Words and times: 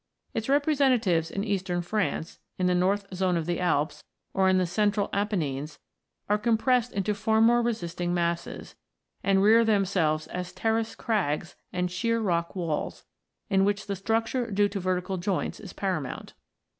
Its 0.33 0.49
representatives 0.49 1.29
in 1.29 1.43
eastern 1.43 1.79
France, 1.83 2.39
in 2.57 2.65
the 2.65 2.73
north 2.73 3.05
zone 3.13 3.37
of 3.37 3.45
the 3.45 3.59
Alps, 3.59 4.03
or 4.33 4.49
in 4.49 4.57
the 4.57 4.65
central 4.65 5.11
Apennines, 5.13 5.77
are 6.27 6.39
compressed 6.39 6.91
into 6.91 7.13
far 7.13 7.39
more 7.39 7.61
resisting 7.61 8.11
masses, 8.11 8.73
and 9.23 9.43
rear 9.43 9.63
themselves 9.63 10.25
as 10.25 10.53
terraced 10.53 10.97
crags 10.97 11.55
and 11.71 11.91
sheer 11.91 12.19
rock 12.19 12.55
walls, 12.55 13.05
in 13.47 13.63
which 13.63 13.85
the 13.85 13.95
structure 13.95 14.49
due 14.49 14.67
to 14.69 14.79
vertical 14.79 15.17
joints 15.17 15.59
is 15.59 15.71
paramount. 15.71 16.33